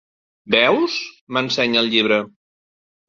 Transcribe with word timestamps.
Veus? 0.53 0.95
—m'ensenya 1.09 1.85
el 1.85 1.93
llibre—. 1.93 2.19